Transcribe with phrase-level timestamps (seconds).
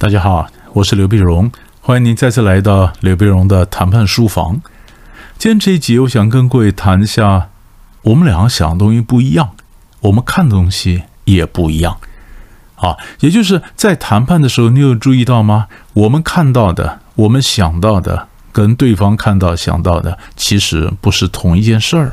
[0.00, 4.62] 大家好，我是刘碧荣，欢迎您再次来到刘碧荣的谈判书房。
[5.36, 7.48] 今天这一集，我想跟各位谈一下，
[8.02, 9.50] 我们两个想的东西不一样，
[9.98, 11.98] 我们看的东西也不一样。
[12.76, 15.66] 啊，也就是在谈判的时候，你有注意到吗？
[15.94, 22.12] 我们看到的，我们想到的，跟对方看到、想到的，其实不是同一件事儿。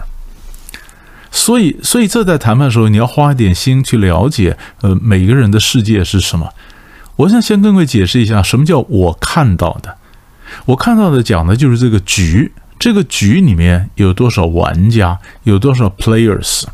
[1.29, 6.49] 所以，所以这在谈判的时候，你要花一点心去了解，呃，每个人的世界是什么。
[7.17, 9.97] 我想先跟各位解释一下，什么叫我看到的？
[10.65, 16.65] 我看到的讲的就是这个局，这个局里面有多少玩家，有多少 players。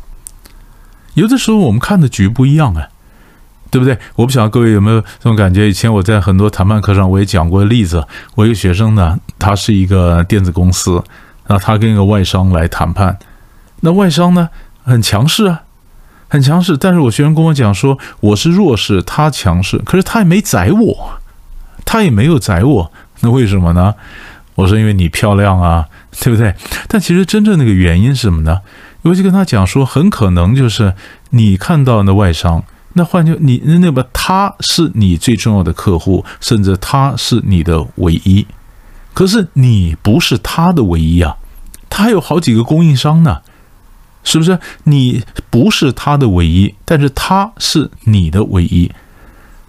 [1.14, 2.88] 有的时候我们看的局不一样啊，
[3.70, 3.98] 对不对？
[4.16, 5.68] 我不晓得各位有没有这种感觉？
[5.68, 8.06] 以前我在很多谈判课上我也讲过例子。
[8.34, 11.02] 我一个学生呢，他是一个电子公司，
[11.46, 13.18] 那他跟一个外商来谈判，
[13.80, 14.48] 那外商呢
[14.84, 15.62] 很强势啊。
[16.32, 21.20] 很强势，但是我学生跟我讲说我是弱势，他强势，可是他也没宰我，
[21.84, 23.94] 他也没有宰我，那为什么呢？
[24.54, 25.86] 我说因为你漂亮啊，
[26.22, 26.54] 对不对？
[26.88, 28.62] 但其实真正那个原因是什么呢？
[29.02, 30.94] 我就跟他讲说，很可能就是
[31.28, 38.46] 你看到那外商，那换句你那么他是你最重要的客户，甚至他是你的唯一，
[39.12, 41.36] 可是你不是他的唯一啊，
[41.90, 43.42] 他还有好几个供应商呢。
[44.24, 48.90] 是不是你不是他的唯一，但是他是你的唯一，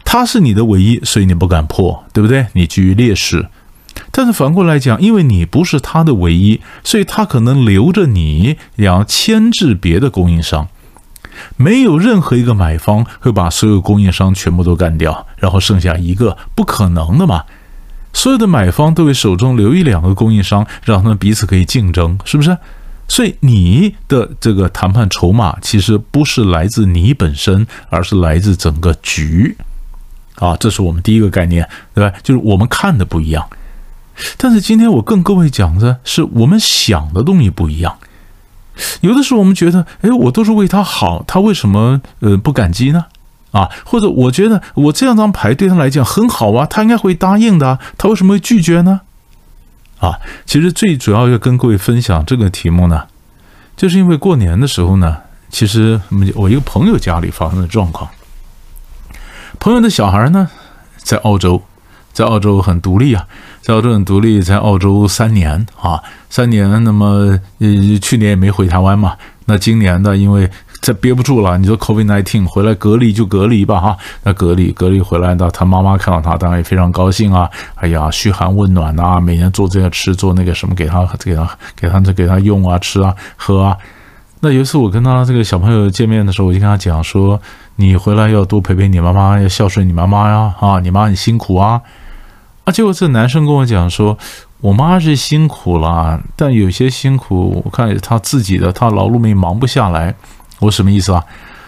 [0.05, 2.47] 他是你的唯一，所以你不敢破，对不对？
[2.53, 3.47] 你居于劣势。
[4.11, 10.67] 但是反过来讲，因为你不是他的唯一，所以他可能留着你，然后牵制别的供应商。
[11.57, 17.43] 没有任何一个买方会把所有供应商全部都干掉，然后剩下一个，不可能的嘛。
[18.13, 22.55] 所有的买方都会手中留一两个供应商，让他们彼此可以竞争，是不是？
[23.07, 29.55] 所以你的这个谈判筹码其实不是来自你本身，而是来自整个局，
[30.35, 32.15] 啊，这是我们第一个概念，对吧？
[32.23, 33.47] 就是我们看的不一样。
[34.37, 37.97] 但是今天我跟各位讲的是，我们想的东西不一样。
[39.01, 43.05] 有的时候我们觉得，哎，我都是为他好，他为什么呃不感激呢？
[43.51, 49.01] 啊，或者我觉得我这样张牌对他来讲很好啊，他应该会答应的，他为什么会拒绝呢？
[50.03, 53.07] 啊，其实最主要要跟各位分享这个题目呢，
[53.77, 55.19] 就是因为过年的时候呢，
[55.49, 56.01] 其实
[56.35, 58.09] 我一个朋友家里发生的状况。
[59.61, 60.49] 朋友的小孩呢，
[60.97, 61.61] 在澳洲，
[62.11, 63.25] 在澳洲很独立啊，
[63.61, 69.15] 在澳洲很独立，在澳洲三年啊，三年，那么呃去年也没回台湾嘛，
[69.45, 70.51] 那今年呢，因为。
[70.83, 83.77] 这憋不住了，你说 COVID nineteen 回来隔离就隔离吧哈，那隔离隔离回来的，他妈妈看到他当然也非常高兴啊，哎呀嘘寒问暖呐，每天做这个吃做那个什么给他给他给他这给他用啊吃啊喝啊。
[84.41, 87.39] 那有一次我跟他这个小朋友见面的时候，我就跟他讲说，
[87.77, 91.81] 你回来要多陪陪你妈妈，要孝顺你妈妈呀啊，你妈很辛苦啊。
[92.65, 94.17] 啊，结果这男生跟我讲说，
[94.59, 100.13] 我妈是辛苦了，但有些辛苦我看他自己的，他劳碌命忙不下来。
[100.63, 101.23] 我什么意思啊？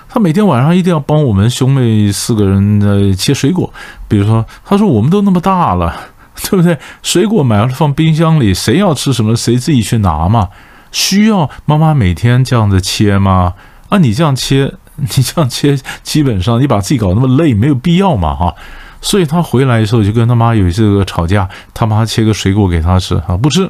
[0.07, 3.71] 他每天晚上一定要帮我们兄妹四个人呃切水果。
[4.07, 5.93] 比如说，他说我们都那么大了，
[6.49, 6.77] 对不对？
[7.03, 10.49] 水果买了放冰箱里，谁要吃什么谁自己去拿嘛。
[10.91, 13.53] 需要妈妈每天这样子切吗？
[13.89, 18.55] 啊，你这样切， 你这样切，基本上你把自己搞那么累，没有必要嘛哈。
[19.01, 23.69] 所以他回来的时候就跟他妈有这个吵架，他妈切个水果给他吃啊，不吃。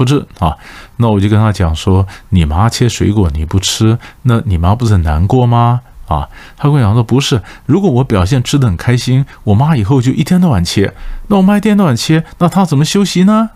[0.00, 0.56] 不吃啊，
[0.96, 5.82] 那我就跟他讲说，你妈切水果你不吃，那你妈不是很难过吗？
[6.08, 10.94] 啊，他跟我讲说不是，如果我表现吃的很开心，我妈以后就一天到晚切，
[11.26, 13.50] 那我妈一天到晚切，那她怎么休息呢？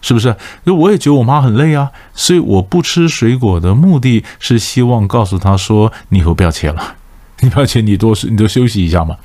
[0.00, 0.28] 是不是？
[0.62, 6.94] 因为我也觉得我妈很累啊，所以我不吃水果的目的是希望告诉她说，你以后不要切了，
[7.42, 9.16] 你不要切，你多你多休息一下嘛。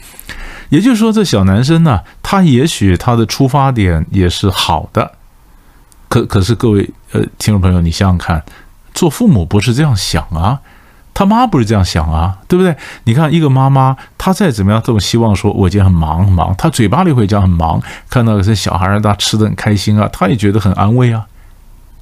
[0.70, 5.19] 也就是说，这小男生呢，他也许他的出发点也是好的。
[6.10, 8.44] 可可是各位呃听众朋友，你想想看，
[8.94, 10.60] 做父母不是这样想啊，
[11.14, 12.76] 他妈不是这样想啊，对不对？
[13.04, 21.28] 你看一个妈妈，她再怎么样，都希望说我今天很忙很忙，她嘴巴里会讲很忙，看到这小孩儿他吃的很开心啊，她也觉得很安慰啊，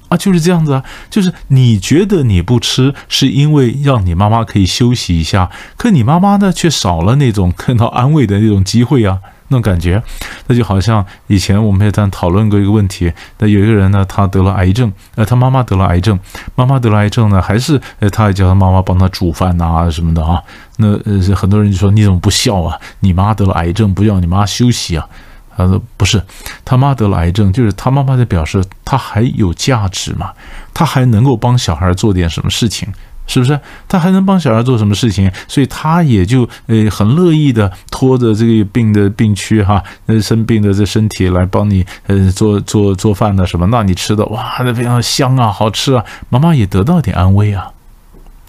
[0.08, 9.18] 啊就是这样子啊，就是你觉得你不吃是因为让你妈妈可以休息一下，可你妈妈呢却少了那种看到安慰的那种机会啊。
[9.48, 10.02] 那种感觉，
[10.46, 13.12] 那就好像以前我们也在讨论过一个问题。
[13.38, 16.18] 那有一个人呢，他得了癌症，呃，他妈妈得了癌症，
[16.54, 20.42] 妈妈得了癌症呢，还是呃，他还叫他妈妈帮他煮饭呐什么的啊。
[20.76, 22.78] 那呃，很多人就说你怎么不孝啊？
[23.00, 25.08] 你妈得了癌症，不要你妈休息啊？
[25.56, 26.22] 他说不是，
[26.64, 30.30] 他妈得了癌症，就是他妈妈在表示他还有价值嘛，
[30.72, 32.88] 他还能够帮小孩做点什么事情。
[33.28, 33.60] 是不是？
[33.86, 35.30] 他还能帮小孩做什么事情？
[35.46, 47.70] 所以他也就呃很乐意的拖着这个病的病躯哈，呃生病的这身体来帮你呃做做做饭的什么，那你吃的哇，那非常香啊，好吃啊，妈妈也得到点安慰啊。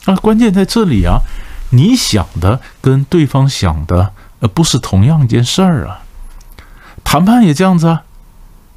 [0.06, 1.20] 啊，关键在这里啊，
[1.72, 6.00] 你想的跟对方想的呃不是同样一件事儿啊。
[7.04, 8.04] 谈判也这样子啊，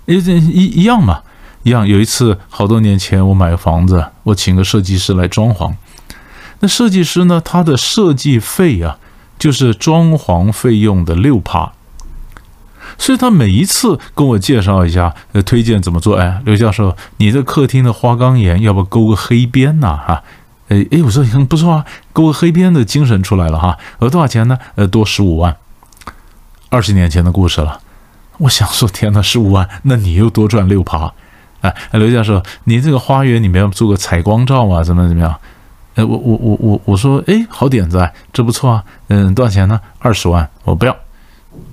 [0.07, 1.21] 一一一样嘛，
[1.63, 1.87] 一样。
[1.87, 5.73] 有一次好多年前我买房子，我请个设计师来装潢。
[6.63, 7.43] 那设计师呢？
[7.45, 8.97] 他的设计费啊，
[9.37, 11.73] 就是装潢费用的六趴，
[12.97, 16.17] 所以他每一次跟我介绍一下，呃，推荐怎么做。
[16.17, 19.99] 哎，刘教授，你这客厅的花岗岩要不勾个黑边呐？
[20.07, 20.23] 哈，
[20.69, 23.77] 哎哎，我说很不错啊，勾个黑边的精神出来了哈。
[23.99, 24.57] 呃，多少钱呢？
[24.77, 25.57] 呃，多十五万。
[26.69, 27.81] 二十年前的故事了。
[28.39, 31.13] 我想说，天哪，十五万，那你又多赚六趴。
[31.63, 35.37] 哎，刘教授，你这个花园里面做个采光罩啊，怎么怎么样？
[35.95, 39.81] 哎，我我我我我说，哎，好点子啊，这不错啊，嗯，多少钱呢？
[39.99, 40.97] 二十万，我不要，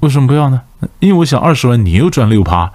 [0.01, 0.62] 为什么不要呢？
[1.00, 2.71] 因为我想二十万你又赚六趴，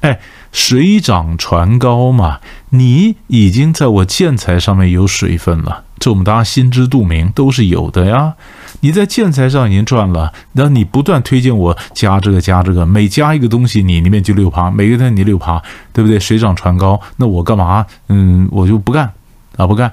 [0.00, 0.20] 哎，
[0.52, 2.38] 水涨船高嘛，
[2.70, 8.34] 你已经在我建材上面有水分了，这我们大家心知肚明，都是有的呀。
[8.80, 15.60] 你在建材上已经赚了，那你不断推荐我加这个加这个，每加一个东西你里面就六趴，每个单你六趴，
[15.92, 16.20] 对不对？
[16.20, 17.84] 水涨船高，那我干嘛？
[18.08, 19.10] 嗯，我就不干
[19.56, 19.90] 啊，不干。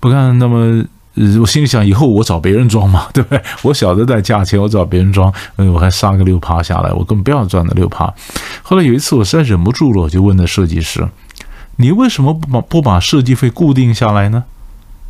[0.00, 0.84] 不看，那么，
[1.40, 3.42] 我心里想，以后我找别人装嘛， 对不对？
[3.62, 8.12] 我晓得在价钱，我找别人装，呃，我还杀个六趴下来，我根本不要赚那六趴。
[8.62, 11.08] 后来有一次，我实在忍不住了，我就问那设计师
[11.76, 14.44] ：“你为什么不把不把设计费固定下来呢？”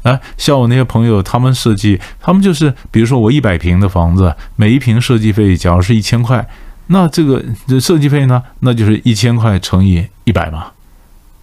[0.04, 6.48] 哎，像我那些朋友，他们设计，他们就是，比如说我一百平的房子，每一平设计费假如是一千块，
[6.86, 10.66] 那这个这设计费呢，那就是一千块乘以一百嘛。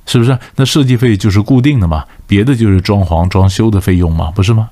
[0.06, 0.38] 是不是？
[0.56, 4.70] 那设计费就是固定的嘛，别的就是装潢装修的费用嘛，不是吗？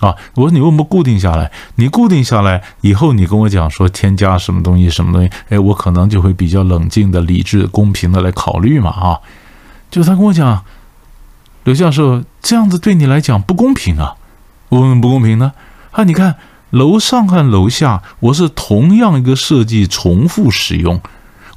[0.00, 1.50] 啊，我说你为什么固定下来？
[1.74, 9.20] 你固定下来以后，你跟我讲说添加什么东西什么东西，哎，我可能就会比较冷静的、理智、公平的来考虑嘛，啊，
[9.90, 10.64] 就他跟我讲，
[11.64, 14.14] 刘教授这样子对你来讲不公平啊，
[14.70, 15.52] 为什么不公平呢？
[15.90, 16.36] 啊，你看
[16.70, 20.98] 楼上和楼下，我是同样一个设计重复使用。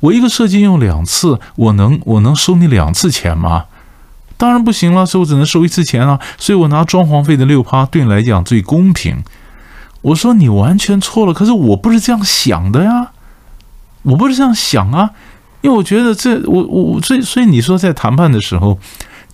[0.04, 3.66] 我一个设计用两次，我能我能收你两次钱吗？
[4.36, 6.20] 当然不行了，所以我只能收一次钱啊。
[6.38, 9.24] 所以我拿装潢费的六趴对你来讲最公平。
[10.02, 13.12] 我说你完全错了，可是我不是这样想的呀，
[14.02, 15.12] 我不是这样想啊，
[15.62, 18.78] 因为我觉得这我我所以所以你说在谈判的时候，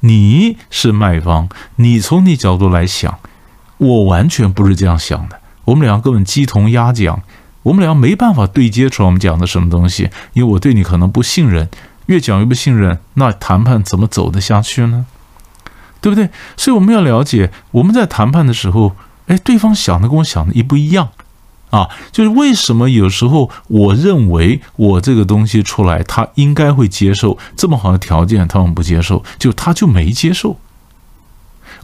[0.02, 3.18] 你是卖方，你从你角度来想，
[3.78, 7.20] 我完全不是这样想的，我们两个根本鸡同鸭讲。
[7.64, 11.70] 我们俩没办法对接出来我们讲的什么东西，因为我对你可能不信任，
[12.06, 15.06] 越讲越不信任，那谈判怎么走得下去呢？
[16.02, 16.30] 对不对？
[16.56, 18.96] 所以我们要了解，我们在谈判的时候，
[19.28, 21.10] 哎，对方想的跟我想的一不一样
[21.72, 21.90] 啊？
[22.14, 30.58] 就是为什么有时候我认为我这个东西出来，他应该会接受这么好的条件，他们不接受，就他就没接受。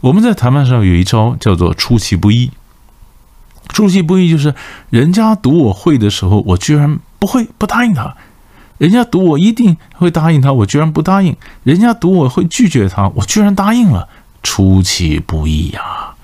[0.00, 2.50] 我们在谈判上有一招叫做出其不意。
[3.68, 4.54] 出其不意就是，
[4.90, 8.16] 人家赌我会的时候，我居然不会不答应他；
[8.78, 14.08] 人家赌我一定会答应他，我居然不答应；人家赌我会拒绝他，我居然答应了。
[14.42, 16.14] 出其不意呀！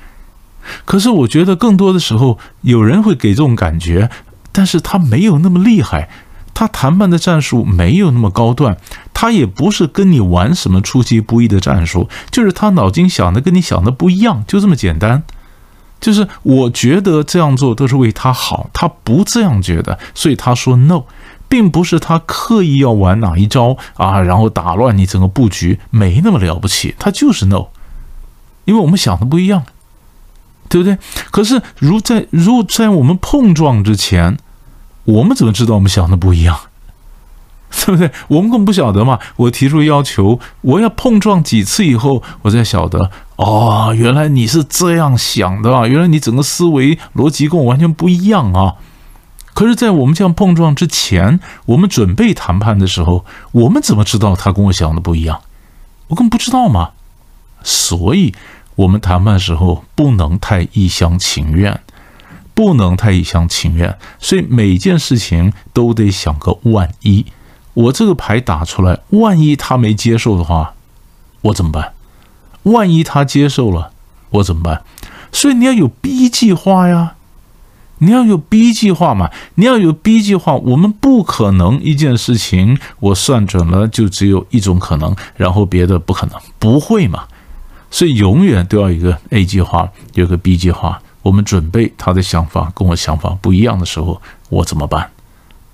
[0.84, 4.10] 可是我觉得更多的时候，有人会给这种感觉，
[4.52, 6.08] 但是他没有那么厉害，
[6.54, 8.76] 他谈判的战术没有那么高段，
[9.12, 15.24] 他也不是跟你玩什么出其不意的战术，就是他脑筋想的跟你想的不一样，就这么简单。
[16.02, 21.04] 就是我觉得这样做都是为他好，他不这样觉得，所以他说 no，
[21.48, 27.68] 并不是他刻意要玩哪一招啊，然后打乱你整个布局，没那么了不起，他就是 no，
[28.64, 29.62] 因为我们想的不一样，
[30.68, 30.98] 对不对？
[31.30, 34.36] 可是如在如在我们碰撞之前，
[35.04, 36.58] 我们怎么知道我们想的不一样？
[37.86, 38.10] 对不对？
[38.28, 39.18] 我们更不晓得嘛。
[39.36, 45.86] 我提出要求，我要碰撞几次以后，我才晓得哦，原来你是这样想的啊！
[45.86, 48.76] 原来你整个思维逻辑跟我完全不一样啊！
[49.54, 55.40] 可是，在我们这样碰撞之前，我们准备谈判的时候，我们怎么知道他跟我想的不一样？
[56.08, 56.90] 我根本不知道嘛。
[57.62, 58.34] 所以，
[58.76, 61.80] 我们谈判的时候不能太一厢情愿，
[62.54, 63.96] 不能太一厢情愿。
[64.18, 67.26] 所以，每件事情都得想个万一。
[67.74, 70.74] 我这个牌打出来，万一他没接受的话，
[71.40, 71.92] 我怎么办？
[72.64, 73.92] 万一他接受了，
[74.30, 74.82] 我怎么办？
[75.32, 77.14] 所以你要有 B 计划呀，
[77.98, 80.54] 你要有 B 计划嘛，你要有 B 计划。
[80.54, 87.24] 我们不可能一件事情我算准了就只有一种可能，然后别的不可能，不会嘛？
[87.90, 91.00] 所以永远都要有一个 A 计划，有个 B 计划。
[91.22, 95.11] 我们准备他的想法跟我想法不一样的时候，我怎么办？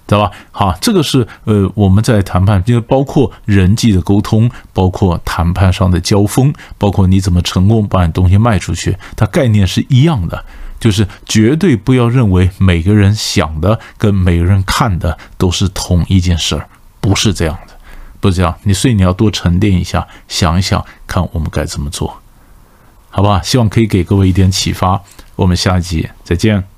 [0.08, 0.32] 知道吧？
[0.50, 10.42] 好，这个是呃，我们在谈判，因为包括人际的沟通，包括谈判上的交锋，包括你怎么成功把你东西卖出去，它概念是一样的，
[10.80, 16.66] 就是绝对不要认为每个人想的跟每个人看的都是同一件事儿，
[17.02, 17.74] 不是这样的，
[18.18, 18.54] 不是这样。
[18.62, 22.18] 你所以你要多沉淀一下，想一想，看我们该怎么做，
[23.10, 23.42] 好吧？
[23.42, 25.02] 希望可以给各位一点启发。
[25.36, 26.77] 我们下一集再见。